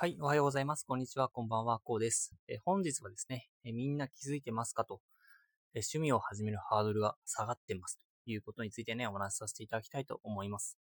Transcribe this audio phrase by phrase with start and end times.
[0.00, 0.84] はい、おはようございます。
[0.86, 2.32] こんにちは、こんばんは、こうです。
[2.46, 5.00] え本日はですねえ、みんな気づいてますかと
[5.74, 10.78] え、趣味を始めるハードルが下がってますということについてね、お話しさせていただきたいと思います。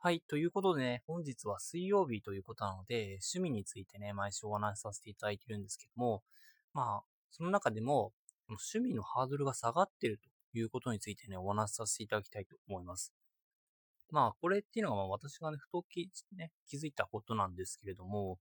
[0.00, 6.24] はい、ということでね、本日は水曜日ということなので、趣味についてね、毎週お話しさせていただいてるんですけども、
[6.72, 8.12] まあ、その中でも、
[8.48, 13.14] 趣味のハードルが下がってるということについてね、お話しさせていただきたいと思います。
[14.14, 18.38] まあ、これっていうのが私がね、ふとき、ね、気づいたことなんですけれども、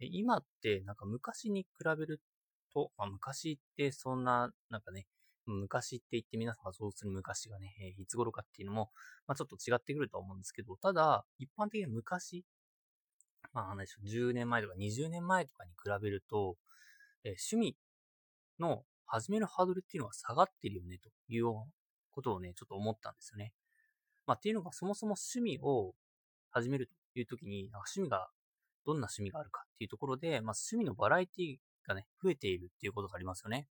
[0.00, 2.22] 今ってなんか昔に比べる
[2.72, 5.06] と、まあ、昔ってそんな、なんかね、
[5.44, 8.88] 昔って言って皆さんが想像する昔がね、えいつ頃かっていうのも、
[9.26, 12.46] まあ、ちょっと違ってくると思うんですけど、ただ、一般的に昔、
[13.52, 16.56] まあ、何でしょう、10年前とか20年前とかに比べると、
[17.22, 17.76] え趣味
[18.58, 21.44] の始めるハードルっていうのは下がってるよね、という
[22.12, 23.52] ことをね、ちょっと思ったんですよね。
[24.26, 25.94] まあ、っていうのがそもそも趣味を
[26.50, 28.28] 始めるというときに、趣味が、
[28.84, 31.56] どんな趣味があるかっていうところで、まあ、趣味のバラエティ
[31.88, 33.66] がね、増えているっていうことがありますよね。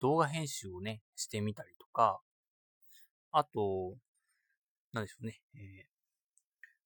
[0.00, 2.20] 動画編集をね、してみたりとか、
[3.30, 3.94] あと、
[4.92, 5.84] なんでしょうね、えー、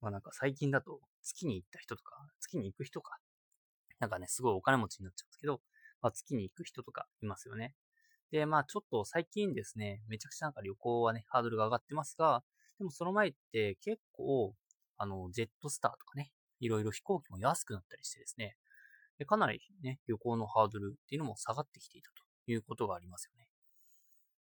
[0.00, 3.18] まあなんか最近だと月に行った人とか、月に行く人か、
[3.98, 5.60] なんかね、すごいお金持ちになっちゃうんですけど、
[6.02, 7.74] まあ月に行く人とかいますよね。
[8.30, 12.42] で、まあちょっと最近ですね、めちゃくちゃなんか旅行はね、ハードルが上がってますが、
[12.78, 14.54] でもその前って結構、
[14.98, 18.56] あの、ジェットスターとかね、いろいろ飛行機も安くなったりしてですね、
[19.18, 23.48] でかなりね、旅行のハードルっていうのも下がってきていたということがありますよね。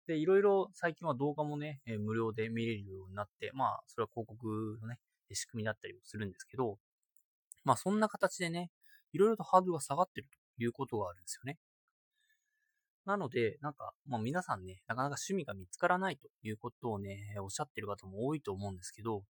[0.06, 4.98] で、いろいろ最近は動画もね、え無料で見れるようになって、まあ、それは広告のね、
[5.32, 6.78] 仕組みだったりもするんですけど、
[7.64, 8.70] まあ、そんな形でね、
[9.12, 11.58] いろいろとハードルが下がってるということがあるんですよね。
[13.06, 19.24] なので、なんか、まあ皆さんね、なかなか趣味が見つからないということをね、おっしゃってる方も多いと思うんですけど、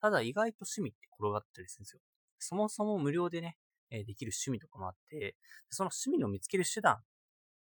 [0.00, 2.00] ただ意外と趣味って転がったりするんですよ。
[2.38, 3.56] そもそも無料でね、
[3.90, 5.36] できる趣味とかもあって、
[5.70, 6.98] その趣味を見つける手段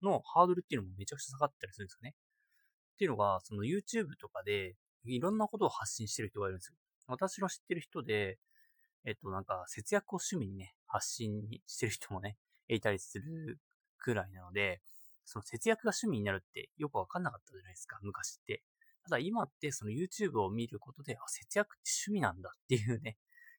[0.01, 2.15] のハードルっていうのもめちゃくちゃ下がったりするんですよね。
[2.93, 6.75] っていうのが、その YouTube とかでいろんなことを発信してる人がいるんですよ。
[7.07, 8.37] 私の知ってる人で、
[9.05, 12.37] えっと、なんか節約を趣味にね、発信してる人もね、
[12.67, 13.59] いたりする
[13.97, 14.81] くらいなので、
[15.29, 18.63] その節約が趣味になるってよくわかんなかったじゃないですか、昔って。
[19.03, 23.15] ただ今ってその YouTube を見ることで、あ、節約って趣味なんだっていうね、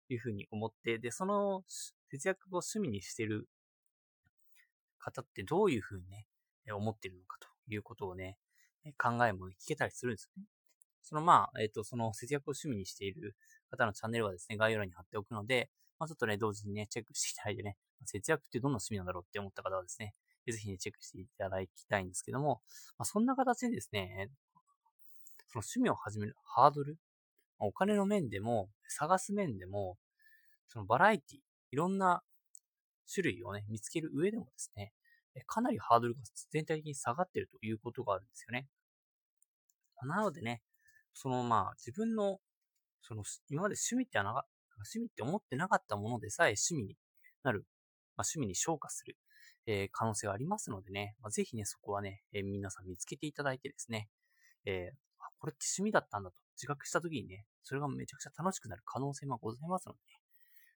[0.09, 1.63] いうふうに思って、で、その
[2.11, 3.49] 節約を趣味にしてる
[4.99, 6.27] 方ってどういうふうにね、
[6.73, 8.37] 思ってるのかということをね、
[8.99, 10.49] 考えも聞けたりするんですよね。
[11.03, 13.37] そのまあ、えっ、ー、と、その節約を趣味にしている
[13.71, 15.71] 方のチャンネルはですね、概要欄に貼っておくので、
[16.01, 20.15] まあちょっとね、同時にね、チェックしていただいてね、節約ってどんな趣味なんだろうって思った方はですね、
[20.53, 22.61] ぜひね、チェックしていただきたいんですけども、
[22.99, 24.31] まあ、そんな形でですね、
[25.53, 26.97] その趣味を始めるハードル、
[27.59, 29.99] お金の面でも、探す面でも、
[30.69, 31.37] そのバラエティ、
[31.73, 32.23] いろんな
[33.13, 34.93] 種類をね、見つける上でもですね、
[35.47, 38.69] かなりハードルが全体的に下がっているということがあるんですよね。
[40.03, 40.63] なのでね、
[41.13, 42.39] そのまあ自分の、
[43.03, 44.45] その今まで趣味ってな
[44.77, 46.97] 趣味って思ってなかったものでさえ趣味に
[47.43, 47.67] なる、
[48.17, 49.17] まあ、趣味に昇華する
[49.67, 54.09] えー、可能性がありますのでね、まあ、ぜひね、そこはね、えー、皆さん見つけていただいてですね、
[54.65, 54.97] えー、
[55.39, 60.21] これって趣味だったんだと自覚した時にね、それがめちゃくちゃ楽しくなる可能性もございますのでね、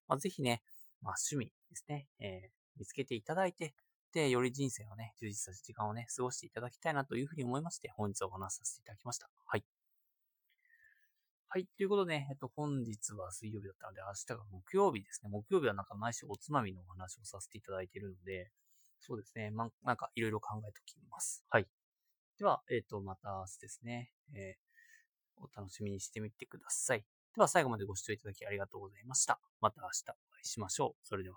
[0.09, 0.63] まあ、ぜひね、
[1.03, 3.75] まあ、趣味ですね、え見つけていただいて、
[4.13, 9.29] で、より人生をね、充実した時間をね、過ごしていただきたいなというふうに思いまして、本日お話しさせていただきました。
[9.47, 9.65] はい。
[11.49, 11.67] はい。
[11.77, 15.31] ということで、えっと、本日は水曜日だったので、明日が木曜日ですね。
[15.31, 18.51] 木曜日はなんか毎週おつまみのお話をさせていただいているので、
[19.01, 19.51] そうですね。
[19.51, 21.45] ま、なんかいろいろ考えておきます。
[21.51, 21.67] はい。
[22.39, 24.11] では、えっ、ー、と、また明日ですね。
[24.35, 27.05] えー、お楽しみにしてみてください。
[27.35, 29.41] では、最後までご視聴いただきありがとうございました。
[29.61, 31.07] また明日お会いしましょう。
[31.07, 31.33] それでは。